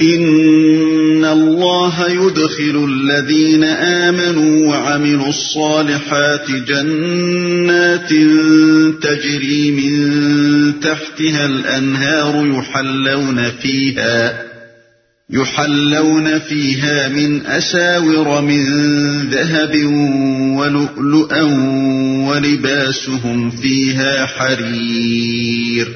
[0.00, 8.08] ان اللہ يدخل الذين آمنوا وعملوا الصالحات جنات
[9.02, 14.42] تجري من تحتها الانهار يحلون فيها
[15.30, 18.64] يحلون فيها من اساور من
[19.30, 19.76] ذهب
[20.58, 21.42] ولؤلؤا
[22.28, 25.88] ولباسهم فيها حرير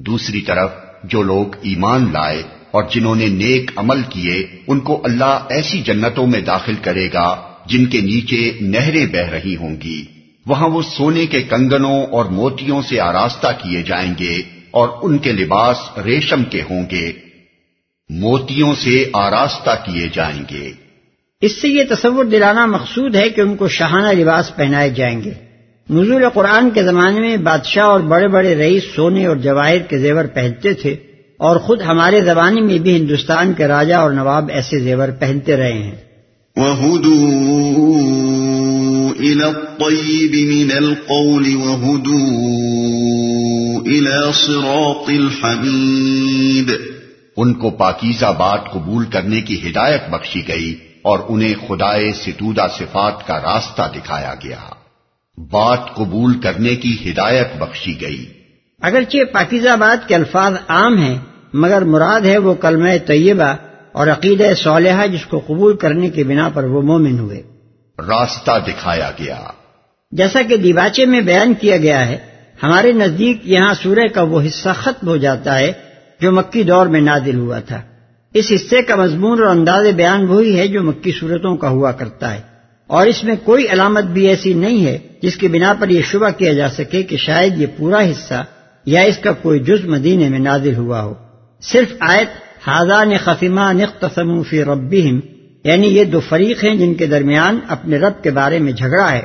[0.00, 0.70] دوسری طرف
[1.04, 2.42] جو لوگ ایمان لائے
[2.74, 7.48] اور جنہوں نے نیک عمل کیے، ان کو اللہ ایسی جنتوں میں داخل کرے گا
[7.66, 10.04] جن کے نیچے نہریں بہ رہی ہوں گی۔
[10.46, 15.32] وہاں وہ سونے کے کنگنوں اور موتیوں سے آراستہ کیے جائیں گے اور ان کے
[15.32, 17.12] لباس ریشم کے ہوں گے۔
[18.08, 20.70] موتیوں سے آراستہ کیے جائیں گے۔
[21.40, 25.30] اس سے یہ تصور دلانا مقصود ہے کہ ان کو شہانہ لباس پہنائے جائیں گے۔
[25.90, 30.24] نزول قرآن کے زمانے میں بادشاہ اور بڑے بڑے رئیس سونے اور جواہر کے زیور
[30.24, 30.96] پہنتے تھے۔
[31.38, 35.72] اور خود ہمارے زبانی میں بھی ہندوستان کے راجا اور نواب ایسے زیور پہنتے رہے
[35.72, 35.96] ہیں۔
[47.36, 53.26] ان کو پاکیزہ بات قبول کرنے کی ہدایت بخشی گئی اور انہیں خدائے ستودہ صفات
[53.26, 54.60] کا راستہ دکھایا گیا۔
[55.50, 58.43] بات قبول کرنے کی ہدایت بخشی گئی۔
[58.84, 61.18] اگرچہ پاکیزہ بات کے الفاظ عام ہیں
[61.52, 63.56] مگر مراد ہے وہ کلمہ طیبہ
[63.92, 67.42] اور عقید صالحہ جس کو قبول کرنے کی بنا پر وہ مومن ہوئے۔
[67.98, 69.40] راستہ دکھایا گیا۔
[70.10, 72.18] جیسا کہ دیواچے میں بیان کیا گیا ہے
[72.62, 75.72] ہمارے نزدیک یہاں سورہ کا وہ حصہ ختم ہو جاتا ہے
[76.20, 77.82] جو مکی دور میں نادل ہوا تھا۔
[78.34, 82.34] اس حصے کا مضمون اور انداز بیان وہی ہے جو مکی صورتوں کا ہوا کرتا
[82.34, 82.40] ہے۔
[82.86, 86.30] اور اس میں کوئی علامت بھی ایسی نہیں ہے جس کی بنا پر یہ شبہ
[86.30, 88.44] کیا جا سکے کہ شاید یہ پورا حصہ
[88.86, 91.14] یا اس کا کوئی جز مدینے میں نازل ہوا ہو۔
[91.62, 92.28] صرف آیت
[92.68, 95.20] حاضان خفیمہ نقتسم فی ربہم
[95.64, 99.22] یعنی یہ دو فریق ہیں جن کے درمیان اپنے رب کے بارے میں جھگڑا ہے،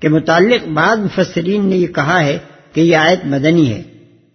[0.00, 2.38] کہ متعلق بعض مفسرین نے یہ کہا ہے
[2.72, 3.82] کہ یہ آیت مدنی ہے۔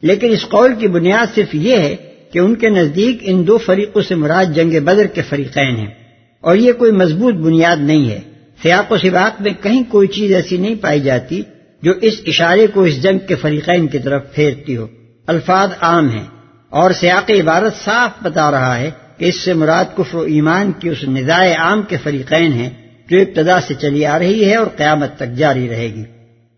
[0.01, 1.95] لیکن اس قول کی بنیاد صرف یہ ہے
[2.31, 5.93] کہ ان کے نزدیک ان دو فریقوں سے مراد جنگ بدر کے فریقین ہیں۔
[6.41, 8.19] اور یہ کوئی مضبوط بنیاد نہیں ہے۔
[8.63, 11.41] سیاق و سباق میں کہیں کوئی چیز ایسی نہیں پائی جاتی
[11.85, 14.87] جو اس اشارے کو اس جنگ کے فریقین کی طرف پھیرتی ہو۔
[15.27, 16.25] الفاظ عام ہیں
[16.69, 20.89] اور سیاق عبارت صاف بتا رہا ہے کہ اس سے مراد کفر و ایمان کی
[20.89, 22.69] اس نظائے عام کے فریقین ہیں
[23.09, 26.03] جو ابتدا سے چلی آ رہی ہے اور قیامت تک جاری رہے گی۔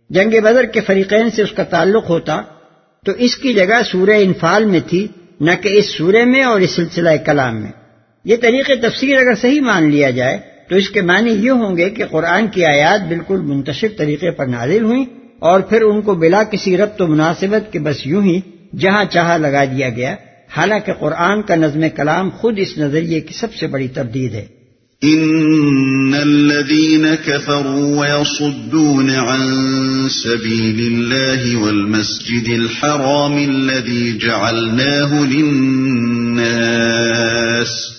[0.09, 2.41] جنگ بدر کے فریقین سے اس کا تعلق ہوتا
[3.05, 5.07] تو اس کی جگہ سورہ انفال میں تھی،
[5.39, 7.71] نہ کہ اس سورے میں اور اس سلسلہ کلام میں۔
[8.25, 10.37] یہ طریقے تفسیر اگر صحیح مان لیا جائے
[10.69, 14.45] تو اس کے معنی یہ ہوں گے کہ قرآن کی آیات بالکل منتشر طریقے پر
[14.45, 15.05] نازل ہوئیں
[15.39, 18.41] اور پھر ان کو بلا کسی ربط و مناسبت کے بس یوں ہی
[18.77, 20.15] جہاں چاہا لگا دیا گیا۔
[20.57, 24.45] حالانکہ قرآن کا نظم کلام خود اس نظریے کی سب سے بڑی تردید ہے۔
[25.01, 37.96] ان الذين كفروا ويصدون عن سبيل الله والمسجد الحرام الذي جعلناه للناس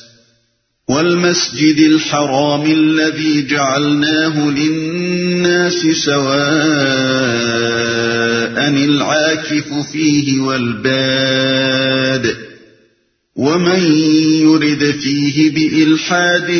[0.88, 6.28] والمسجد الحرام الذي جعلناه للناس سواء
[8.84, 12.36] العاكف فيه والباد
[13.36, 13.82] ومن
[14.42, 16.50] يرد فيه بإلحاد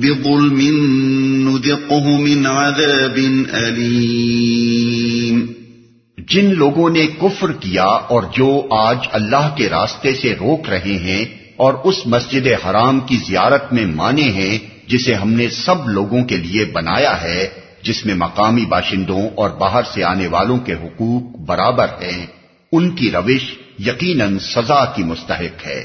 [0.00, 0.60] بظلم
[1.48, 3.18] نذقه من عذاب
[3.54, 5.46] أليم
[6.28, 11.41] جن لوگوں نے کفر کیا اور جو آج اللہ کے راستے سے روک رہے ہیں
[11.62, 16.36] اور اس مسجد حرام کی زیارت میں مانے ہیں جسے ہم نے سب لوگوں کے
[16.36, 17.48] لیے بنایا ہے،
[17.82, 22.26] جس میں مقامی باشندوں اور باہر سے آنے والوں کے حقوق برابر ہیں۔
[22.72, 25.84] ان کی روش یقیناً سزا کی مستحق ہے۔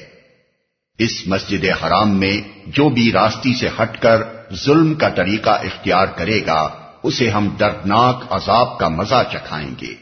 [0.99, 4.23] اس مسجد حرام میں جو بھی راستی سے ہٹ کر
[4.53, 6.69] ظلم کا طریقہ اختیار کرے گا،
[7.03, 9.93] اسے ہم دردناک عذاب کا مزہ چکھائیں گے۔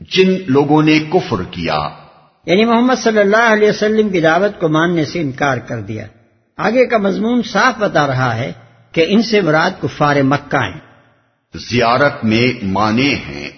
[0.00, 2.01] جن لوگوں نے کفر کیا
[2.46, 6.06] یعنی محمد صلی اللہ علیہ وسلم کی دعوت کو ماننے سے انکار کر دیا۔
[6.56, 8.52] آگے کا مضمون صاف بتا رہا ہے
[8.92, 10.80] کہ ان سے مراد کفار مکہ ہیں۔
[11.54, 13.48] زیارت میں مانے ہیں۔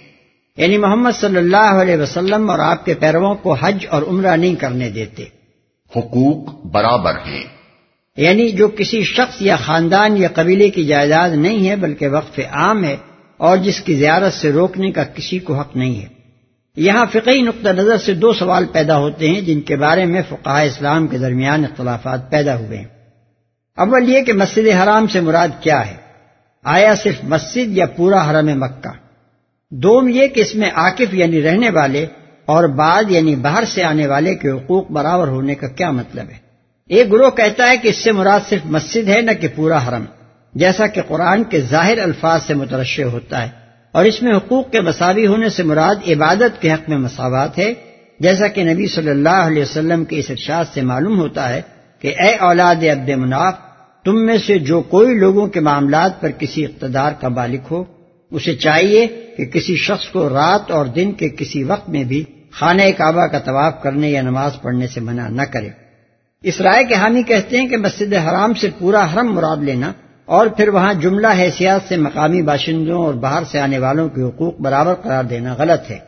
[0.56, 4.54] یعنی محمد صلی اللہ علیہ وسلم اور آپ کے پیرووں کو حج اور عمرہ نہیں
[4.54, 5.24] کرنے دیتے۔
[5.96, 7.44] حقوق برابر ہیں۔
[8.16, 12.84] یعنی جو کسی شخص یا خاندان یا قبیلے کی جائیداد نہیں ہے بلکہ وقف عام
[12.84, 12.96] ہے
[13.36, 16.13] اور جس کی زیارت سے روکنے کا کسی کو حق نہیں ہے۔
[16.76, 20.50] یہاں فقی نقطہ نظر سے دو سوال پیدا ہوتے ہیں جن کے بارے میں فقہ
[20.50, 22.84] اسلام کے درمیان اختلافات پیدا ہوئے ہیں۔
[23.76, 25.96] اول یہ کہ مسجد حرام سے مراد کیا ہے؟
[26.64, 28.90] آیا صرف مسجد یا پورا حرم مکہ؟
[29.70, 32.06] دوم یہ کہ اس میں عاقف یعنی رہنے والے
[32.46, 36.36] اور بعد یعنی باہر سے آنے والے کے حقوق برابر ہونے کا کیا مطلب ہے؟
[36.88, 40.04] ایک گروہ کہتا ہے کہ اس سے مراد صرف مسجد ہے نہ کہ پورا حرم،
[40.54, 43.63] جیسا کہ قرآن کے ظاہر الفاظ سے مترشع ہوتا ہے۔
[43.94, 47.72] اور اس میں حقوق کے مساوی ہونے سے مراد عبادت کے حق میں مساوات ہے،
[48.20, 51.60] جیسا کہ نبی صلی اللہ علیہ وسلم کے اس ارشاد سے معلوم ہوتا ہے
[52.00, 53.54] کہ اے اولاد عبد مناف،
[54.04, 57.84] تم میں سے جو کوئی لوگوں کے معاملات پر کسی اقتدار کا مالک ہو،
[58.30, 59.06] اسے چاہیے
[59.36, 63.38] کہ کسی شخص کو رات اور دن کے کسی وقت میں بھی خانہ کعبہ کا
[63.38, 65.68] طواف کرنے یا نماز پڑھنے سے منع نہ کرے۔
[66.42, 69.92] اس رائے کے حامی کہتے ہیں کہ مسجد حرام سے پورا حرم مراد لینا
[70.26, 74.60] اور پھر وہاں جملہ حیثیت سے مقامی باشندوں اور باہر سے آنے والوں کے حقوق
[74.60, 75.98] برابر قرار دینا غلط ہے۔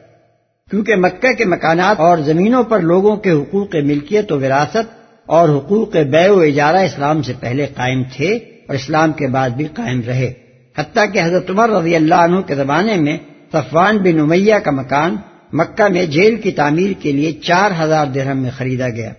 [0.71, 5.97] کیونکہ مکہ کے مکانات اور زمینوں پر لوگوں کے حقوق ملکیت و وراثت اور حقوق
[5.97, 10.33] بے و اجارہ اسلام سے پہلے قائم تھے اور اسلام کے بعد بھی قائم رہے۔
[10.79, 13.19] حتیٰ کہ حضرت عمر رضی اللہ عنہ کے زمانے میں
[13.53, 15.17] صفوان بن امیہ کا مکان
[15.53, 19.13] مکہ میں جیل کی تعمیر کے لیے چار ہزار درہم میں خریدا گیا۔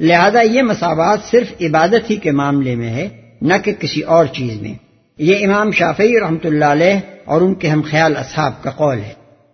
[0.00, 3.08] لہذا یہ مساوات صرف عبادت ہی کے معاملے میں ہے۔
[3.42, 4.74] نہ کہ کسی اور چیز میں۔
[5.18, 9.12] یہ امام شافعی رحمۃ اللہ علیہ اور ان کے ہم خیال اصحاب کا قول ہے۔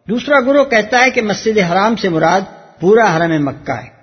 [0.09, 2.41] دوسرا گروہ کہتا ہے کہ مسجد حرام سے مراد
[2.81, 3.95] پورا حرم مکہ ہے۔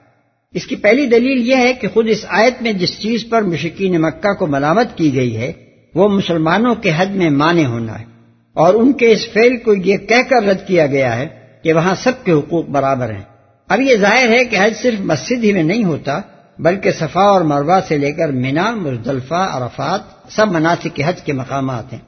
[0.53, 4.01] اس کی پہلی دلیل یہ ہے کہ خود اس آیت میں جس چیز پر مشکین
[4.01, 5.51] مکہ کو ملامت کی گئی ہے،
[5.95, 8.05] وہ مسلمانوں کے حد میں مانے ہونا ہے۔
[8.53, 11.27] اور ان کے اس فعل کو یہ کہہ کر رد کیا گیا ہے
[11.63, 13.23] کہ وہاں سب کے حقوق برابر ہیں۔
[13.69, 16.21] اب یہ ظاہر ہے کہ حج صرف مسجد ہی میں نہیں ہوتا
[16.61, 19.99] بلکہ صفا اور مروا سے لے کر مینا، مزدلفہ، عرفات،
[20.31, 21.99] سب مناسب حج کے مقامات ہیں۔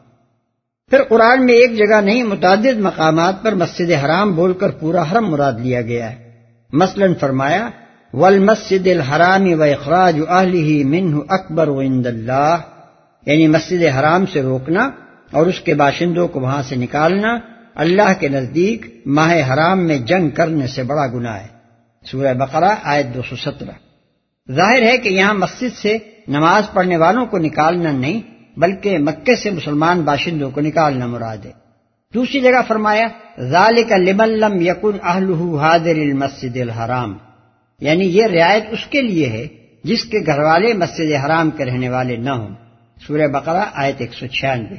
[0.90, 5.32] پھر قرآن میں ایک جگہ نہیں، متعدد مقامات پر مسجد حرام بول کر پورا حرم
[5.32, 6.32] مراد لیا گیا ہے۔
[6.74, 7.70] مثلا فرمایا،
[8.14, 12.58] والمسجد الحرام و اخراج اہلی منہ اکبر و اند اللہ
[13.26, 14.90] یعنی مسجد حرام سے روکنا
[15.32, 17.38] اور اس کے باشندوں کو وہاں سے نکالنا
[17.76, 21.48] اللہ کے نزدیک ماہ حرام میں جنگ کرنے سے بڑا گناہ ہے۔
[22.12, 23.83] سورہ بقرہ، آیت دو سو سترہ۔
[24.52, 25.98] ظاہر ہے کہ یہاں مسجد سے
[26.28, 28.22] نماز پڑھنے والوں کو نکالنا نہیں،
[28.60, 31.52] بلکہ مکے سے مسلمان باشندوں کو نکالنا مراد ہے۔
[32.14, 33.08] دوسری جگہ فرمایا،
[33.40, 37.18] ذالک لمن لم یکن اہلہ حاضر المسجد الحرام۔
[37.80, 39.48] یعنی یہ رعایت اس کے لیے ہے
[39.84, 42.56] جس کے گھر والے مسجد حرام کے رہنے والے نہ ہوں۔
[43.08, 44.76] سورہ بقرہ آیت ایک سو چھیانوے۔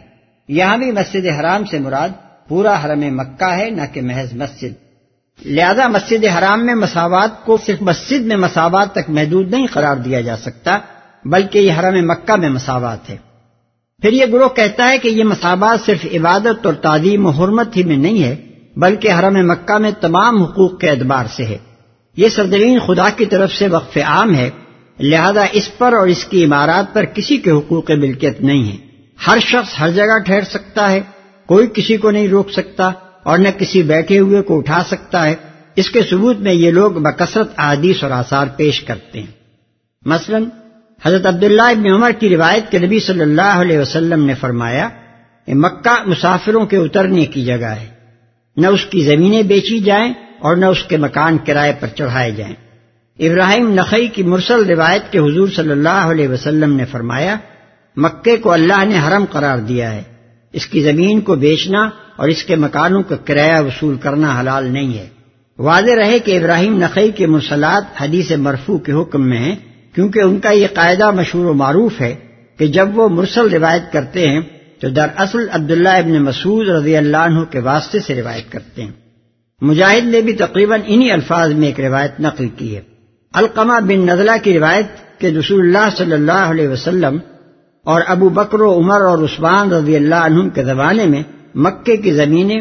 [0.49, 2.09] یہاں بھی مسجد حرام سے مراد
[2.49, 4.84] پورا حرم مکہ ہے، نہ کہ محض مسجد۔
[5.43, 10.21] لہذا مسجد حرام میں مساوات کو صرف مسجد میں مساوات تک محدود نہیں قرار دیا
[10.21, 10.79] جا سکتا،
[11.25, 13.17] بلکہ یہ حرم مکہ میں مساوات ہے۔
[14.03, 17.83] پھر یہ گروہ کہتا ہے کہ یہ مساوات صرف عبادت اور تعلیم و حرمت ہی
[17.83, 18.37] میں نہیں ہے،
[18.77, 21.59] بلکہ حرم مکہ میں تمام حقوق کے اعتبار سے ہے۔
[22.17, 24.51] یہ سرزمین خدا کی طرف سے وقف عام ہے،
[25.01, 28.77] لہذا اس پر اور اس کی عمارات پر کسی کے حقوق ملکیت نہیں ہے۔
[29.27, 31.01] ہر شخص ہر جگہ ٹھہر سکتا ہے،
[31.47, 32.91] کوئی کسی کو نہیں روک سکتا۔
[33.25, 35.35] اور نہ کسی بیٹھے ہوئے کو اٹھا سکتا ہے۔
[35.77, 39.27] اس کے ثبوت میں یہ لوگ بکثرت احادیث اور آثار پیش کرتے ہیں۔
[40.05, 40.39] مثلا،
[41.05, 44.89] حضرت عبداللہ ابن عمر کی روایت کے نبی صلی اللہ علیہ وسلم نے فرمایا
[45.47, 47.87] کہ مکہ، مسافروں کے اترنے کی جگہ ہے۔
[48.57, 52.55] نہ اس کی زمینیں بیچی جائیں اور نہ اس کے مکان کرائے پر چڑھائے جائیں۔
[53.19, 57.37] ابراہیم نقی کی مرسل روایت کے حضور صلی اللہ علیہ وسلم نے فرمایا
[57.97, 60.03] مکے کو اللہ نے حرم قرار دیا ہے۔
[60.53, 64.99] اس کی زمین کو بیچنا اور اس کے مکانوں کا کرایہ وصول کرنا حلال نہیں
[64.99, 65.09] ہے۔
[65.59, 69.57] واضح رہے کہ ابراہیم نقی کے مرسلات حدیث مرفو کے حکم میں ہیں،
[69.95, 72.15] کیونکہ ان کا یہ قاعدہ مشہور و معروف ہے
[72.59, 74.41] کہ جب وہ مرسل روایت کرتے ہیں،
[74.81, 78.91] تو دراصل عبداللہ ابن مسعود رضی اللہ عنہ کے واسطے سے روایت کرتے ہیں۔
[79.61, 82.81] مجاہد نے بھی تقریباً انہی الفاظ میں ایک روایت نقل کی ہے۔
[83.33, 87.19] القمہ بن نزلہ کی روایت کے رسول اللہ صلی اللہ علیہ وسلم
[87.85, 91.23] اور ابو بکر و عمر اور عثمان رضی اللہ عنہ کے زمانے میں
[91.55, 92.61] مکے کی زمینیں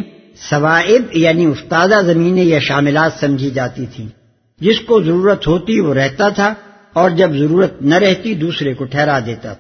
[0.50, 4.07] ثوائب یعنی استادہ زمینیں یا شاملات سمجھی جاتی تھیں۔
[4.59, 6.53] جس کو ضرورت ہوتی وہ رہتا تھا
[6.93, 9.53] اور جب ضرورت نہ رہتی دوسرے کو ٹھہرا دیتا۔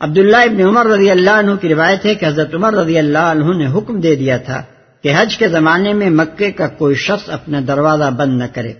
[0.00, 3.44] عبداللہ ابن عمر رضی اللہ عنہ کی روایت ہے کہ حضرت عمر رضی اللہ عنہ
[3.44, 4.62] نے حکم دے دیا تھا
[5.02, 8.72] کہ حج کے زمانے میں مکے کا کوئی شخص اپنا دروازہ بند نہ کرے۔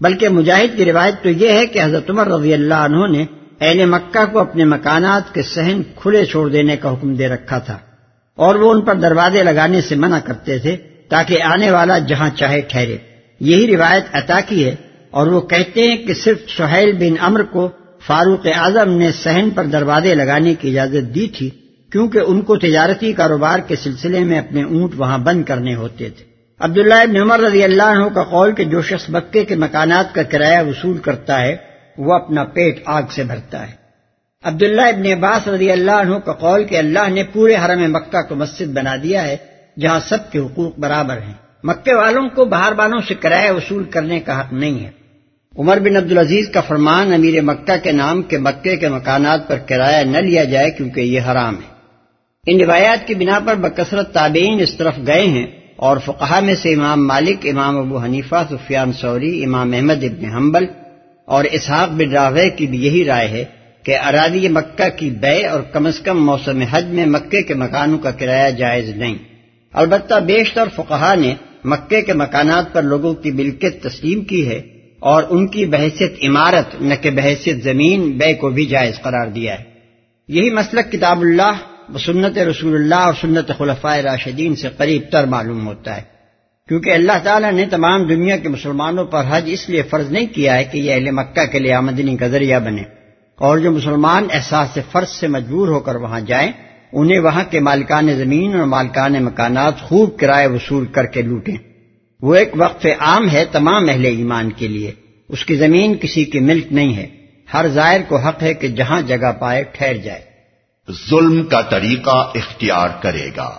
[0.00, 3.24] بلکہ مجاہد کی روایت تو یہ ہے کہ حضرت عمر رضی اللہ عنہ نے
[3.60, 7.78] اہل مکہ کو اپنے مکانات کے سہن کھلے چھوڑ دینے کا حکم دے رکھا تھا۔
[8.36, 10.76] اور وہ ان پر دروازے لگانے سے منع کرتے تھے
[11.08, 12.96] تاکہ آنے والا جہاں چاہے ٹھہرے۔
[13.40, 14.74] یہی روایت عطا کی ہے
[15.10, 17.68] اور وہ کہتے ہیں کہ صرف سہیل بن امر کو
[18.06, 21.50] فاروق اعظم نے سہن پر دروازے لگانے کی اجازت دی تھی،
[21.92, 26.24] کیونکہ ان کو تجارتی کاروبار کے سلسلے میں اپنے اونٹ وہاں بند کرنے ہوتے تھے۔
[26.60, 30.22] عبداللہ ابن عمر رضی اللہ عنہ کا قول کہ جو شخص مکے کے مکانات کا
[30.22, 31.56] کرایہ وصول کرتا ہے،
[31.98, 33.83] وہ اپنا پیٹ آگ سے بھرتا ہے۔
[34.44, 38.34] عبداللہ ابن عباس رضی اللہ عنہ کا قول کہ اللہ نے پورے حرم مکہ کو
[38.34, 39.36] مسجد بنا دیا ہے
[39.80, 41.32] جہاں سب کے حقوق برابر ہیں۔
[41.62, 44.90] مکے والوں کو باہر والوں سے کرایہ وصول کرنے کا حق نہیں ہے۔
[45.58, 50.04] عمر بن عبدالعزیز کا فرمان امیر مکہ کے نام کے مکے کے مکانات پر کرایہ
[50.04, 51.74] نہ لیا جائے کیونکہ یہ حرام ہے۔
[52.46, 55.46] ان روایات کی بنا پر بکثرت تابعین اس طرف گئے ہیں
[55.76, 60.66] اور فقہ میں سے امام مالک، امام ابو حنیفہ، سفیان سوری امام احمد ابن حنبل
[61.24, 63.44] اور اسحاق بن راوے کی بھی یہی رائے ہے
[63.84, 67.98] کہ ارادی مکہ کی بے اور کم از کم موسم حج میں مکے کے مکانوں
[67.98, 69.18] کا کرایہ جائز نہیں۔
[69.72, 74.60] البتہ بیشتر فقہا نے مکے کے مکانات پر لوگوں کی ملکیت تسلیم کی ہے
[75.00, 79.58] اور ان کی بحثیت عمارت نہ کہ بحثیت زمین بے کو بھی جائز قرار دیا
[79.58, 79.64] ہے۔
[80.28, 81.52] یہی مسلک کتاب اللہ
[81.98, 86.02] سنت رسول اللہ اور سنت خلفۂ راشدین سے قریب تر معلوم ہوتا ہے۔
[86.68, 90.56] کیونکہ اللہ تعالیٰ نے تمام دنیا کے مسلمانوں پر حج اس لیے فرض نہیں کیا
[90.56, 93.03] ہے کہ یہ اہل مکہ کے لیے آمدنی کا ذریعہ بنے۔
[93.36, 96.52] اور جو مسلمان احساس فرض سے مجبور ہو کر وہاں جائیں
[96.92, 101.56] انہیں وہاں کے مالکان زمین اور مالکان مکانات خوب کرائے وصول کر کے لوٹیں۔
[102.22, 104.92] وہ ایک وقف عام ہے تمام اہل ایمان کے لیے۔
[105.28, 107.06] اس کی زمین کسی کی ملک نہیں ہے۔
[107.54, 110.20] ہر ظاہر کو حق ہے کہ جہاں جگہ پائے ٹھہر جائے۔
[111.10, 113.58] ظلم کا طریقہ اختیار کرے گا۔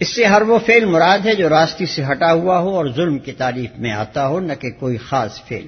[0.00, 3.18] اس سے ہر وہ فعل مراد ہے جو راستی سے ہٹا ہوا ہو اور ظلم
[3.18, 5.66] کی تعریف میں آتا ہو نہ کہ کوئی خاص فعل۔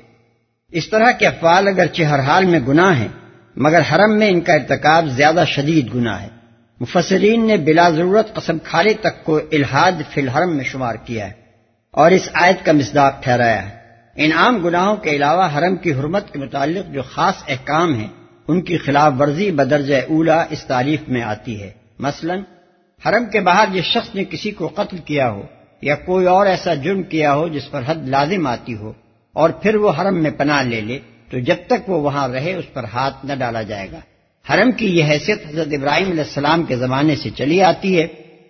[0.70, 3.08] اس طرح کے افعال اگرچہ ہر حال میں گناہ ہیں
[3.60, 6.28] مگر حرم میں ان کا ارتکاب زیادہ شدید گناہ ہے۔
[6.80, 11.32] مفسرین نے بلا ضرورت قسم کھالے تک کو الحاد فی الحرم میں شمار کیا ہے
[11.90, 13.78] اور اس آیت کا مزداق ٹھہرایا ہے۔
[14.16, 18.08] ان عام گناہوں کے علاوہ حرم کی حرمت کے متعلق جو خاص احکام ہیں،
[18.48, 22.34] ان کی خلاف ورزی بدرجہ اولا اس تعریف میں آتی ہے۔ مثلا،
[23.08, 25.42] حرم کے باہر جس شخص نے کسی کو قتل کیا ہو
[25.82, 28.92] یا کوئی اور ایسا جرم کیا ہو جس پر حد لازم آتی ہو
[29.32, 30.98] اور پھر وہ حرم میں پناہ لے لے
[31.30, 33.98] تو جب تک وہ وہاں رہے، اس پر ہاتھ نہ ڈالا جائے گا۔
[34.50, 38.06] حرم کی یہ حیثیت حضرت ابراہیم علیہ السلام کے زمانے سے چلی آتی ہے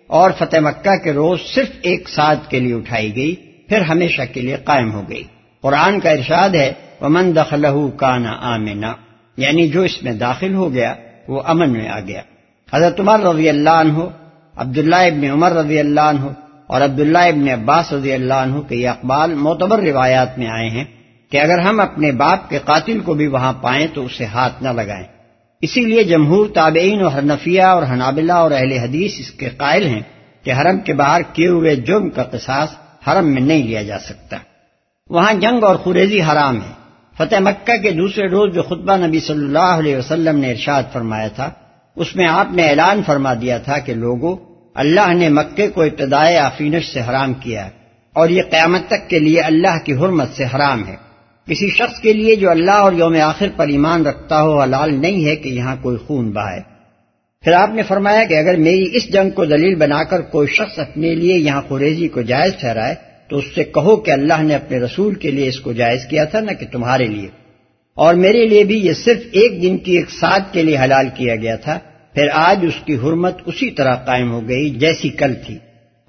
[0.07, 3.35] اور فتح مکہ کے روز صرف ایک ساتھ کے لیے اٹھائی گئی،
[3.69, 5.23] پھر ہمیشہ کے لیے قائم ہو گئی۔
[5.61, 8.93] قرآن کا ارشاد ہے، ومن دخلہ کانا آمنا۔
[9.37, 10.95] یعنی جو اس میں داخل ہو گیا،
[11.27, 12.21] وہ امن میں آ گیا۔
[12.73, 13.97] حضرت عمر رضی اللہ عنہ،
[14.55, 16.25] عبداللہ ابن عمر رضی اللہ عنہ
[16.67, 20.83] اور عبداللہ ابن عباس رضی اللہ عنہ کے یہ اقبال معتبر روایات میں آئے ہیں۔
[21.31, 24.69] کہ اگر ہم اپنے باپ کے قاتل کو بھی وہاں پائیں تو اسے ہاتھ نہ
[24.69, 25.07] لگائیں۔
[25.61, 30.01] اسی لیے جمہور تابعین اور حنفیہ اور حنابلہ اور اہل حدیث اس کے قائل ہیں
[30.43, 32.69] کہ حرم کے باہر کیے ہوئے جرم کا قصاص
[33.07, 34.37] حرم میں نہیں لیا جا سکتا۔
[35.09, 36.79] وہاں جنگ اور خریزی حرام ہے۔
[37.17, 41.27] فتح مکہ کے دوسرے روز جو خطبہ نبی صلی اللہ علیہ وسلم نے ارشاد فرمایا
[41.27, 41.49] تھا،
[41.95, 44.37] اس میں آپ نے اعلان فرما دیا تھا کہ لوگوں،
[44.75, 47.69] اللہ نے مکے کو ابتدائے آفینش سے حرام کیا
[48.13, 51.08] اور یہ قیامت تک کے لیے اللہ کی حرمت سے حرام ہے۔
[51.49, 55.25] کسی شخص کے لیے جو اللہ اور یوم آخر پر ایمان رکھتا ہو، حلال نہیں
[55.25, 56.61] ہے کہ یہاں کوئی خون بہائے
[57.41, 60.79] پھر آپ نے فرمایا کہ اگر میری اس جنگ کو دلیل بنا کر کوئی شخص
[60.79, 62.95] اپنے لیے یہاں قریضی کو جائز ٹھہرائے،
[63.27, 66.23] تو اس سے کہو کہ اللہ نے اپنے رسول کے لیے اس کو جائز کیا
[66.23, 67.27] تھا، نہ کہ تمہارے لیے۔
[67.95, 71.35] اور میرے لیے بھی یہ صرف ایک دن کی ایک ساتھ کے لیے حلال کیا
[71.35, 71.79] گیا تھا۔
[72.13, 75.57] پھر آج اس کی حرمت اسی طرح قائم ہو گئی جیسی کل تھی۔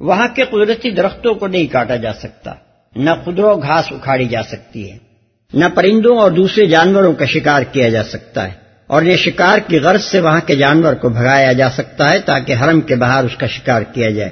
[0.00, 2.52] وہاں کے قدرتی درختوں کو نہیں کاٹا جا سکتا،
[2.96, 5.09] نہ خدرو گھاس اکھاڑی جا سکتی ہے۔
[5.54, 8.52] نہ پرندوں اور دوسرے جانوروں کا شکار کیا جا سکتا ہے
[8.86, 12.54] اور یہ شکار کی غرض سے وہاں کے جانور کو بھگایا جا سکتا ہے تاکہ
[12.54, 14.30] حرم کے باہر اس کا شکار کیا جائے۔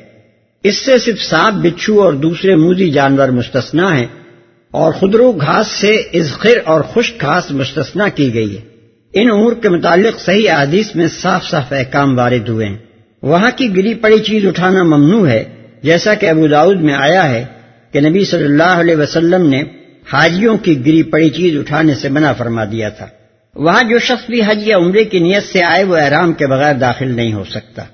[0.64, 4.06] اس سے صرف سانپ، بچھو اور دوسرے موزی جانور مستثنا ہیں
[4.70, 8.60] اور خدرو گھاس سے ازخر اور خشک گھاس مستثنا کی گئی ہے۔
[9.12, 12.76] ان امور کے متعلق صحیح حدیث میں صاف صاف احکام وارد ہوئے ہیں۔
[13.22, 15.44] وہاں کی گری پڑی چیز اٹھانا ممنوع ہے،
[15.82, 17.44] جیسا کہ ابو داود میں آیا ہے
[17.92, 19.62] کہ نبی صلی اللہ علیہ وسلم نے
[20.12, 23.06] حاجیوں کی گری پڑی چیز اٹھانے سے منع فرما دیا تھا۔
[23.54, 26.74] وہاں جو شخص بھی حج یا عمرے کی نیت سے آئے وہ احرام کے بغیر
[26.74, 27.84] داخل نہیں ہو سکتا۔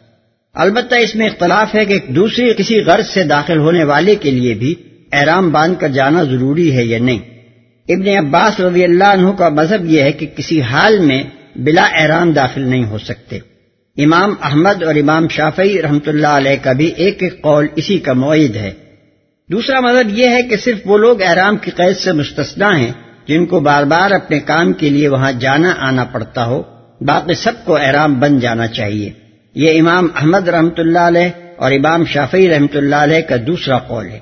[0.55, 4.55] البتہ اس میں اختلاف ہے کہ دوسری کسی غرض سے داخل ہونے والے کے لیے
[4.55, 4.75] بھی
[5.13, 7.19] احرام باندھ کر جانا ضروری ہے یا نہیں۔
[7.89, 11.23] ابن عباس رضی اللہ عنہ کا مذہب یہ ہے کہ کسی حال میں
[11.57, 13.39] بلا احرام داخل نہیں ہو سکتے۔
[13.97, 18.13] امام احمد اور امام شافعی رحمت اللہ علیہ کا بھی ایک ایک قول اسی کا
[18.13, 18.73] معید ہے۔
[19.51, 22.93] دوسرا مذہب یہ ہے کہ صرف وہ لوگ احرام کی قید سے مستثنا ہیں
[23.29, 26.63] جن کو بار بار اپنے کام کے لیے وہاں جانا آنا پڑتا ہو۔
[27.01, 29.13] باقی سب کو احرام بن جانا چاہیے۔
[29.55, 34.09] یہ امام احمد رحمۃ اللہ علیہ اور امام شافی رحمۃ اللہ علیہ کا دوسرا قول
[34.09, 34.19] ہے۔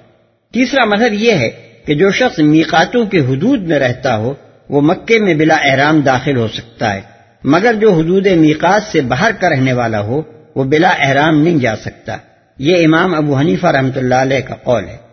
[0.53, 1.51] تیسرا مذہب یہ ہے
[1.87, 4.35] کہ جو شخص میقاتوں کے حدود میں رہتا ہو،
[4.69, 7.01] وہ مکے میں بلا احرام داخل ہو سکتا ہے۔
[7.45, 10.23] مگر جو حدود میقات سے باہر کا رہنے والا ہو،
[10.57, 12.17] وہ بلا احرام نہیں جا سکتا۔
[12.59, 15.12] یہ امام ابو حنیفہ رحمۃ اللہ علیہ کا قول ہے۔